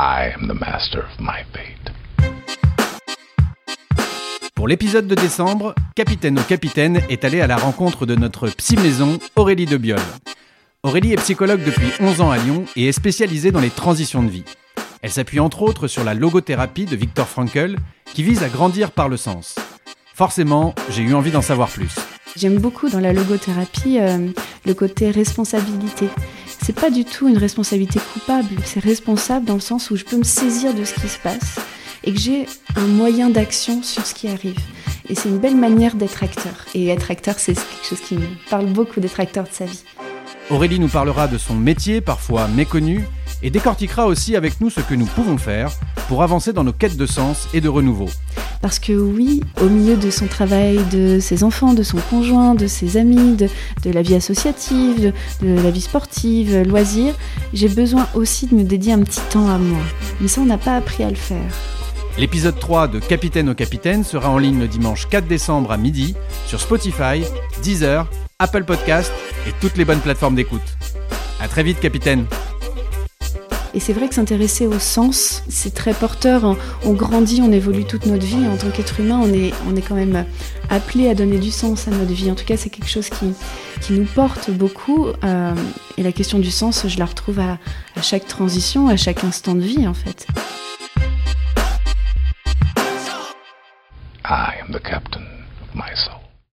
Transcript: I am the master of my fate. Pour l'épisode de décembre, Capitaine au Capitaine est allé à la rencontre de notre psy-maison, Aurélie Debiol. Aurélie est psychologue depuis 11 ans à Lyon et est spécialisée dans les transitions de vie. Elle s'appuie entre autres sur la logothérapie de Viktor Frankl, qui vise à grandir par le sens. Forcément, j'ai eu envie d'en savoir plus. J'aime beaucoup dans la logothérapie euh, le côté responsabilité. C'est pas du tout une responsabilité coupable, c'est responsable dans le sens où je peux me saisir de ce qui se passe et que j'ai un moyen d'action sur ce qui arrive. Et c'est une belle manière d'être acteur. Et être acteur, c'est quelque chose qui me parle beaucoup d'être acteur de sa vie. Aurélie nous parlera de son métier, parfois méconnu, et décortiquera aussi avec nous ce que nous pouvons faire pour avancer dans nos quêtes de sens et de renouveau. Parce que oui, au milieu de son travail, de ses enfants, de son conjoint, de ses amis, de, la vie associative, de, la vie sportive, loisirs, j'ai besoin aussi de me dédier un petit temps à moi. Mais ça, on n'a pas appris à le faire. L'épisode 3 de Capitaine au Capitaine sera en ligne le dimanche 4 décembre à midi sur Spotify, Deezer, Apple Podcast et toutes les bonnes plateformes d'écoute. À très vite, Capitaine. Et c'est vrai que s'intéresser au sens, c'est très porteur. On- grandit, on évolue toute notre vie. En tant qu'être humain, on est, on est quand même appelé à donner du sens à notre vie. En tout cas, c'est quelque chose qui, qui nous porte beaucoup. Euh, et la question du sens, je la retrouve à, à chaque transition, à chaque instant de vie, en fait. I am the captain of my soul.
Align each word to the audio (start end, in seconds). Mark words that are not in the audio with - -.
I 0.00 0.32
am 0.32 0.46
the 0.46 0.54
master 0.54 1.00
of 1.00 1.18
my 1.18 1.42
fate. 1.52 1.92
Pour 4.54 4.68
l'épisode 4.68 5.08
de 5.08 5.16
décembre, 5.16 5.74
Capitaine 5.96 6.38
au 6.38 6.42
Capitaine 6.42 7.00
est 7.08 7.24
allé 7.24 7.40
à 7.40 7.48
la 7.48 7.56
rencontre 7.56 8.06
de 8.06 8.14
notre 8.14 8.48
psy-maison, 8.48 9.18
Aurélie 9.34 9.66
Debiol. 9.66 9.98
Aurélie 10.84 11.14
est 11.14 11.16
psychologue 11.16 11.64
depuis 11.64 11.88
11 11.98 12.20
ans 12.20 12.30
à 12.30 12.38
Lyon 12.38 12.64
et 12.76 12.86
est 12.86 12.92
spécialisée 12.92 13.50
dans 13.50 13.58
les 13.58 13.70
transitions 13.70 14.22
de 14.22 14.30
vie. 14.30 14.44
Elle 15.02 15.10
s'appuie 15.10 15.40
entre 15.40 15.62
autres 15.62 15.88
sur 15.88 16.04
la 16.04 16.14
logothérapie 16.14 16.84
de 16.84 16.94
Viktor 16.94 17.26
Frankl, 17.26 17.74
qui 18.14 18.22
vise 18.22 18.44
à 18.44 18.48
grandir 18.48 18.92
par 18.92 19.08
le 19.08 19.16
sens. 19.16 19.56
Forcément, 20.14 20.76
j'ai 20.90 21.02
eu 21.02 21.14
envie 21.14 21.32
d'en 21.32 21.42
savoir 21.42 21.70
plus. 21.70 21.96
J'aime 22.36 22.58
beaucoup 22.58 22.88
dans 22.88 23.00
la 23.00 23.12
logothérapie 23.12 23.98
euh, 23.98 24.28
le 24.64 24.74
côté 24.74 25.10
responsabilité. 25.10 26.08
C'est 26.68 26.78
pas 26.78 26.90
du 26.90 27.06
tout 27.06 27.28
une 27.28 27.38
responsabilité 27.38 27.98
coupable, 28.12 28.54
c'est 28.62 28.78
responsable 28.78 29.46
dans 29.46 29.54
le 29.54 29.60
sens 29.60 29.90
où 29.90 29.96
je 29.96 30.04
peux 30.04 30.18
me 30.18 30.22
saisir 30.22 30.74
de 30.74 30.84
ce 30.84 30.92
qui 30.92 31.08
se 31.08 31.18
passe 31.18 31.58
et 32.04 32.12
que 32.12 32.20
j'ai 32.20 32.44
un 32.76 32.86
moyen 32.86 33.30
d'action 33.30 33.82
sur 33.82 34.04
ce 34.04 34.12
qui 34.12 34.28
arrive. 34.28 34.60
Et 35.08 35.14
c'est 35.14 35.30
une 35.30 35.38
belle 35.38 35.56
manière 35.56 35.94
d'être 35.94 36.22
acteur. 36.22 36.66
Et 36.74 36.88
être 36.88 37.10
acteur, 37.10 37.36
c'est 37.38 37.54
quelque 37.54 37.86
chose 37.88 38.00
qui 38.00 38.16
me 38.16 38.26
parle 38.50 38.66
beaucoup 38.66 39.00
d'être 39.00 39.18
acteur 39.18 39.44
de 39.44 39.50
sa 39.50 39.64
vie. 39.64 39.82
Aurélie 40.50 40.78
nous 40.78 40.88
parlera 40.88 41.26
de 41.26 41.38
son 41.38 41.54
métier, 41.54 42.02
parfois 42.02 42.48
méconnu, 42.48 43.02
et 43.42 43.48
décortiquera 43.48 44.06
aussi 44.06 44.36
avec 44.36 44.60
nous 44.60 44.68
ce 44.68 44.82
que 44.82 44.94
nous 44.94 45.06
pouvons 45.06 45.38
faire 45.38 45.70
pour 46.06 46.22
avancer 46.22 46.52
dans 46.52 46.64
nos 46.64 46.74
quêtes 46.74 46.98
de 46.98 47.06
sens 47.06 47.48
et 47.54 47.62
de 47.62 47.70
renouveau. 47.70 48.10
Parce 48.60 48.78
que 48.78 48.92
oui, 48.92 49.40
au 49.60 49.68
milieu 49.68 49.96
de 49.96 50.10
son 50.10 50.26
travail, 50.26 50.80
de 50.90 51.20
ses 51.20 51.44
enfants, 51.44 51.74
de 51.74 51.82
son 51.82 51.98
conjoint, 52.10 52.54
de 52.54 52.66
ses 52.66 52.96
amis, 52.96 53.36
de, 53.36 53.48
la 53.90 54.02
vie 54.02 54.14
associative, 54.14 55.12
de, 55.42 55.62
la 55.62 55.70
vie 55.70 55.80
sportive, 55.80 56.62
loisirs, 56.62 57.14
j'ai 57.52 57.68
besoin 57.68 58.08
aussi 58.14 58.46
de 58.46 58.54
me 58.54 58.64
dédier 58.64 58.92
un 58.92 59.02
petit 59.02 59.20
temps 59.30 59.48
à 59.48 59.58
moi. 59.58 59.80
Mais 60.20 60.28
ça, 60.28 60.40
on 60.40 60.46
n'a 60.46 60.58
pas 60.58 60.76
appris 60.76 61.04
à 61.04 61.10
le 61.10 61.16
faire. 61.16 61.52
L'épisode 62.18 62.58
3 62.58 62.88
de 62.88 62.98
Capitaine 62.98 63.48
au 63.48 63.54
Capitaine 63.54 64.02
sera 64.02 64.28
en 64.28 64.38
ligne 64.38 64.58
le 64.58 64.66
dimanche 64.66 65.08
4 65.08 65.28
décembre 65.28 65.70
à 65.70 65.76
midi 65.76 66.16
sur 66.46 66.60
Spotify, 66.60 67.22
Deezer, 67.62 68.10
Apple 68.40 68.64
Podcast 68.64 69.12
et 69.46 69.52
toutes 69.60 69.76
les 69.76 69.84
bonnes 69.84 70.00
plateformes 70.00 70.34
d'écoute. 70.34 70.76
À 71.40 71.46
très 71.46 71.62
vite, 71.62 71.78
Capitaine. 71.78 72.26
Et 73.74 73.80
c'est 73.80 73.92
vrai 73.92 74.08
que 74.08 74.14
s'intéresser 74.14 74.66
au 74.66 74.78
sens, 74.78 75.42
c'est 75.48 75.74
très 75.74 75.92
porteur. 75.94 76.56
On- 76.84 76.92
grandit, 76.94 77.40
on 77.42 77.52
évolue 77.52 77.84
toute 77.84 78.06
notre 78.06 78.24
vie. 78.24 78.46
En 78.46 78.56
tant 78.56 78.70
qu'être 78.70 78.98
humain, 79.00 79.20
on 79.22 79.32
est, 79.32 79.52
on 79.70 79.76
est 79.76 79.82
quand 79.82 79.94
même 79.94 80.24
appelé 80.70 81.08
à 81.08 81.14
donner 81.14 81.38
du 81.38 81.50
sens 81.50 81.86
à 81.86 81.90
notre 81.90 82.12
vie. 82.12 82.30
En 82.30 82.34
tout 82.34 82.44
cas, 82.44 82.56
c'est 82.56 82.70
quelque 82.70 82.88
chose 82.88 83.08
qui, 83.08 83.32
qui 83.80 83.92
nous 83.92 84.06
porte 84.06 84.50
beaucoup. 84.50 85.06
Euh, 85.24 85.54
et 85.96 86.02
la 86.02 86.12
question 86.12 86.38
du 86.38 86.50
sens, 86.50 86.86
je 86.88 86.98
la 86.98 87.04
retrouve 87.06 87.38
à, 87.40 87.58
à 87.96 88.02
chaque 88.02 88.26
transition, 88.26 88.88
à 88.88 88.96
chaque 88.96 89.22
instant 89.24 89.54
de 89.54 89.60
vie, 89.62 89.86
en 89.86 89.94
fait. 89.94 90.26
I 94.24 94.60
am 94.60 94.72
the 94.72 94.82
captain 94.82 95.22
of 95.62 95.74
my 95.74 95.94
soul. 95.94 96.27